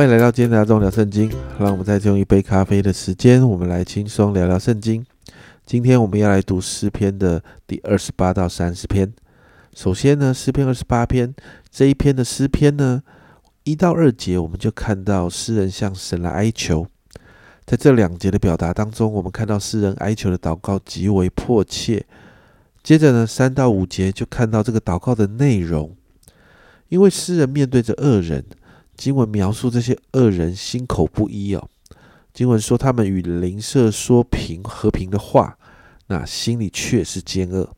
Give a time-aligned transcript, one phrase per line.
[0.00, 1.30] 欢迎来到今天的阿忠聊圣经。
[1.58, 5.04] 让我们再用一杯咖啡的时间，我们来轻松聊聊圣经。
[5.66, 9.12] 今天我们要来读诗篇的第二十八到三十篇。
[9.74, 11.34] 首先呢，诗篇二十八篇
[11.70, 13.02] 这一篇的诗篇呢，
[13.64, 16.86] 一到二节我们就看到诗人向神来哀求。
[17.66, 22.06] 在这两节的表达当中，我们看到诗人哀求的祷告极为迫切。
[22.82, 25.94] 接着呢，三到五节就看到这个祷告的内容。
[26.88, 28.42] 因为诗人面对着恶人，
[29.00, 31.70] 经文描述这些恶人心口不一哦。
[32.34, 35.56] 经文说他们与邻舍说平和平的话，
[36.08, 37.74] 那心里却是奸恶。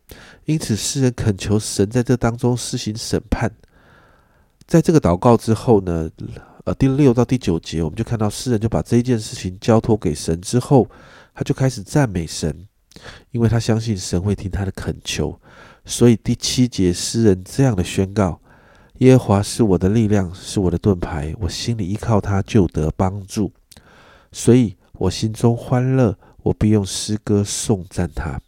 [0.46, 3.48] 因此，诗人恳求神在这当中施行审判。
[4.66, 6.10] 在这个祷告之后呢，
[6.64, 10.91] 呃，第六到第九节，我们就看到诗人就把这一件事情交托给神之后，
[11.32, 12.66] 他就开始赞美神，
[13.30, 15.41] 因为他相信神会听他的恳求。
[15.84, 18.41] 所以第七节，诗人这样的宣告。
[19.03, 23.50] 耶和华是我的力量，是我的盾牌，我心里依靠他就得帮助，
[24.31, 28.41] 所以我心中欢乐，我必用诗歌颂赞他，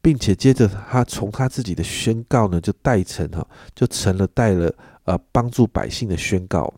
[0.00, 4.74] 并且接着他从他自己的宣告呢，就带成哈，就成了带了
[5.04, 6.72] 呃帮助百姓的宣告。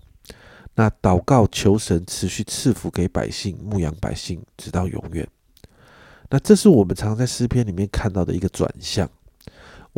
[0.75, 5.25] 那祷告求神持续赐福给百姓，牧养百姓直到永远。
[6.31, 9.09] 那这是我们常在诗篇里面看到的一个转向。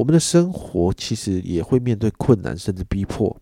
[0.01, 3.39] 我们的生活其实也会面对困难，甚至逼迫，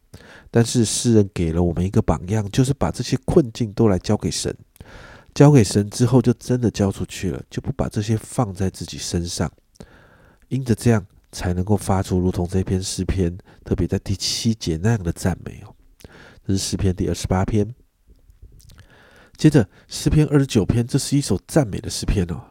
[0.51, 4.53] 但是诗人给了我们一个榜样，就是把这些困境都来交给神，
[5.33, 9.49] 交给神之后就真的交出去了，就不把这些放在自己身上，
[10.49, 15.73] 因着这样才能够发出如同这篇诗篇，特别在第七节那样的赞美哦。
[16.45, 17.73] 这是诗篇第二十八篇，
[19.37, 22.43] 接着诗篇二十九篇，这是一首赞美的诗篇哦。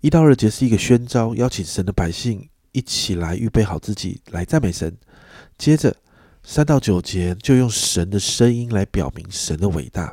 [0.00, 2.48] 一到二节是一个宣召，邀请神的百姓。
[2.74, 4.94] 一起来预备好自己来赞美神，
[5.56, 5.96] 接着
[6.42, 10.12] 三到九节就用神的声音来表明神的伟大，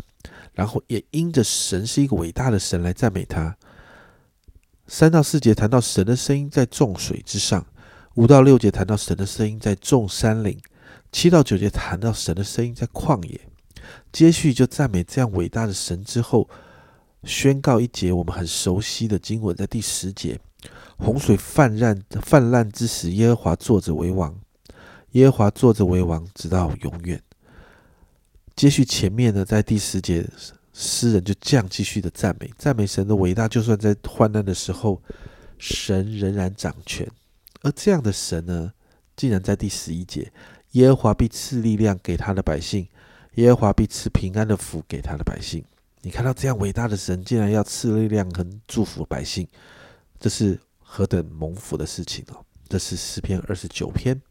[0.53, 3.57] 然后也因着神是一个伟大的神来赞美他。
[4.87, 7.65] 三到四节谈到神的声音在众水之上，
[8.15, 10.59] 五到六节谈到神的声音在众山岭，
[11.11, 13.41] 七到九节谈到神的声音在旷野。
[14.11, 16.49] 接续就赞美这样伟大的神之后，
[17.23, 20.39] 宣告一节我们很熟悉的经文，在第十节。
[20.97, 24.35] 洪水泛滥泛滥之时，耶和华坐着为王。
[25.11, 27.21] 耶和华坐着为王，直到永远。
[28.55, 30.27] 接续前面呢，在第十节，
[30.73, 33.47] 诗人就这样继续的赞美，赞美神的伟大。
[33.47, 35.01] 就算在患难的时候，
[35.57, 37.07] 神仍然掌权。
[37.61, 38.71] 而这样的神呢，
[39.15, 40.31] 竟然在第十一节，
[40.71, 42.87] 耶和华必赐力量给他的百姓，
[43.35, 45.63] 耶和华必赐平安的福给他的百姓。
[46.01, 49.47] 你看到这样伟大的神，竟然要赐力量跟祝福百姓，
[50.19, 50.59] 这是。
[50.93, 52.43] 何等蒙福的事情哦！
[52.67, 54.21] 这是诗篇二十九篇，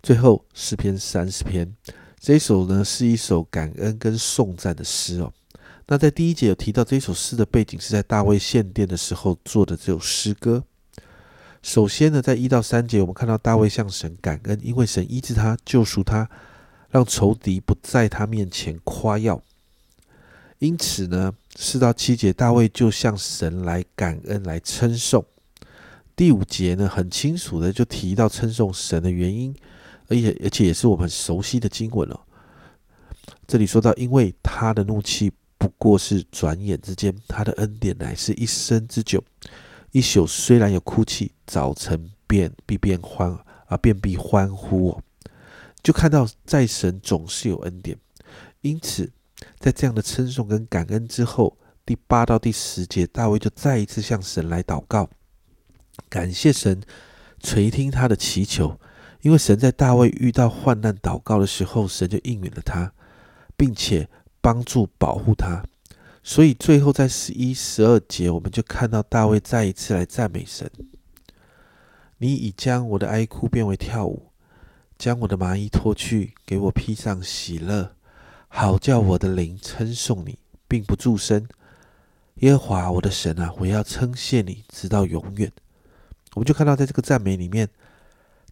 [0.00, 1.74] 最后诗篇三十篇。
[2.20, 5.32] 这一首呢是一首感恩跟颂赞的诗哦。
[5.88, 10.62] 那在第一节有提到，这首诗的背景是在大卫献殿的时候做的这首诗歌。
[11.62, 16.30] 首先呢，在一到三节，我们看到大卫向神感恩，因为神医治他、救赎他，
[16.90, 19.42] 让仇敌不在他面前夸耀。
[20.60, 25.24] 因此呢，四到七节，大卫就向神来感恩、来称颂。
[26.14, 29.56] 第五节呢，很清楚的就提到称颂神的原因，
[30.08, 32.20] 而且而且也是我们熟悉的经文了。
[33.46, 39.24] 这里说到，因为他的怒气不过是转眼之间，他的恩典乃是一生之久。
[39.92, 43.30] 一宿虽然有哭泣，早晨便必变欢
[43.66, 45.00] 啊，便必欢呼。
[45.82, 47.96] 就看到在神总是有恩典，
[48.60, 49.10] 因此
[49.60, 55.08] 在这样的称颂跟感恩之后，第八到第十节，大卫就再一次向神来祷告。
[56.08, 56.80] 感谢神
[57.40, 58.80] 垂听他的祈求，
[59.20, 62.90] 因为神在大卫遇到患难祷告的时候，神就应允了他，
[63.54, 64.08] 并且
[64.40, 65.62] 帮助保护他。
[66.22, 70.70] 所以最后在十一、十二节，我们就看到大卫再一次来赞美神
[72.16, 74.30] ：“你已将我的哀哭变为跳舞，
[74.98, 77.94] 将我的麻衣脱去，给我披上喜乐，
[78.52, 80.36] 好叫我的灵称颂你，
[80.68, 81.46] 并不住声。
[82.36, 85.50] 耶和华我的神啊，我要称谢你，直到永远。”
[86.34, 87.68] 我们就看到，在这个赞美里面，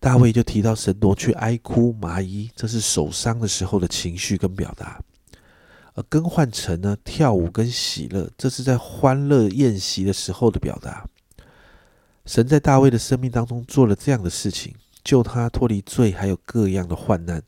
[0.00, 5.00] 大卫就提到神夺去哀哭麻衣，这是受伤的时候的情绪跟表达；
[5.94, 11.06] 而更换成呢跳舞跟喜乐，这是在欢乐宴席的时候的表达。
[12.24, 17.42] 神在大卫的生命当中做了这样的事情，救他脱离罪，还有各样的患难。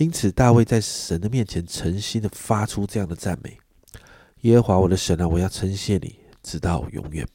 [0.00, 3.58] 因此，大卫在神的面前诚心的发出这样的赞美：
[4.40, 7.28] 耶和华我的神啊，我要称谢你，直到永远。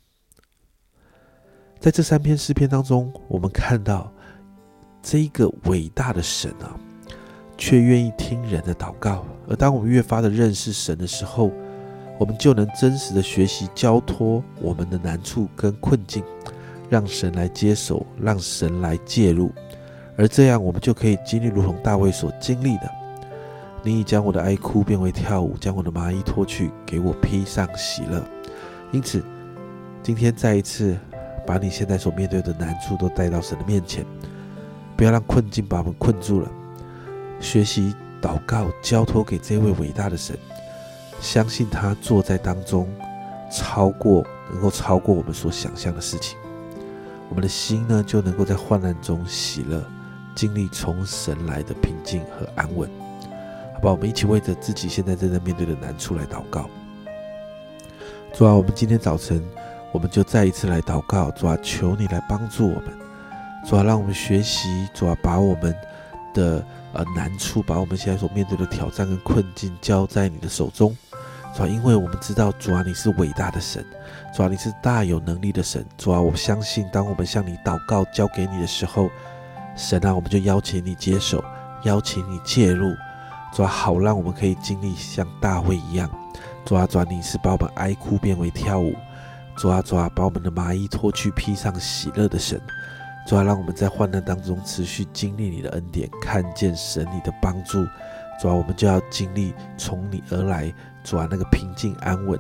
[1.80, 4.12] 在这三篇诗篇当中，我们看到
[5.04, 6.76] 这一个伟大的神啊，
[7.56, 9.24] 却愿意听人的祷告。
[9.48, 11.52] 而当我们越发的认识神的时候，
[12.20, 16.24] 我们就能真实的学习交托我们的难处跟困境，
[16.90, 19.52] 让神来接手，让神来介入。
[20.18, 22.90] 而这样，我们就可以经历如同大卫所经历的：
[23.84, 28.24] 你已将我的哀哭变为跳舞，将我的麻衣脱去，给我披上喜乐。
[28.92, 29.22] 因此，
[30.02, 30.98] 今天再一次
[31.46, 34.06] 把你现在所面对的难处都带到神的面前，
[34.96, 36.50] 不要让困境把我们困住了。
[37.42, 40.38] 学习祷告，交托给这位伟大的神，
[41.20, 42.88] 相信他坐在当中，
[43.52, 46.38] 超过能够超过我们所想象的事情。
[47.28, 49.84] 我们的心呢，就能够在患难中喜乐。
[50.36, 52.90] 经历从神来的平静和安稳，
[53.76, 53.92] 好吧？
[53.92, 56.70] 我们一起为着自己现在正在面对的难处来祷告。
[58.34, 59.42] 主啊，我们今天早晨，
[59.94, 61.32] 我们就再一次来祷告。
[61.32, 62.86] 主啊，求你来帮助我们。
[63.66, 64.88] 主啊，让我们学习。
[64.94, 65.74] 主啊，把我们
[66.34, 66.62] 的
[66.92, 70.96] 呃难处，把我们现在所面对的挑战跟困境交在你的手中。
[71.56, 73.86] 主啊，因为我们知道，主啊，你是伟大的神。
[74.36, 75.86] 主啊，你是大有能力的神。
[75.98, 79.10] 主啊，我相信，当我们向你祷告、交给你的时候，
[79.76, 81.44] 神啊，我们就邀请你接手，
[81.84, 82.96] 邀请你介入，
[83.54, 86.10] 主啊，好让我们可以经历像大卫一样，
[86.64, 88.96] 主啊，主啊，你是把我们哀哭变为跳舞，
[89.58, 92.60] 主啊，主啊，把我们的麻衣脱去披上喜乐的神，
[93.28, 97.86] 主啊，让我们在患难当中持续经历你的恩典，看见神你的帮助，
[98.42, 100.74] 主啊，我们就要经历从你而来，
[101.04, 102.40] 主啊，那个平静安稳，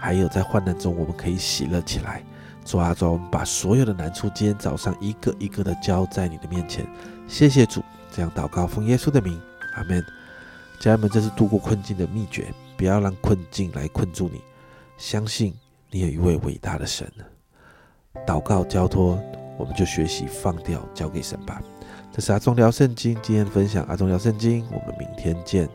[0.00, 2.22] 还有在患难中我们可以喜乐起来。
[2.68, 6.86] 主啊，主，我们把所有的难处，今天早上一个一个的交在你的面前。
[7.26, 7.82] 谢谢主，
[8.12, 9.40] 这样祷告，奉耶稣的名，
[9.74, 10.04] 阿门。
[10.78, 14.42] 家人们，这是度过困境的秘诀，不要让困境来困住你。
[14.98, 15.54] 相信
[15.90, 17.10] 你有一位伟大的神。
[18.26, 19.18] 祷告交托，
[19.56, 21.62] 我们就学习放掉，交给神吧。
[22.12, 25.66] 这是阿忠聊圣经今天的分享，阿忠聊圣经，我们明天见。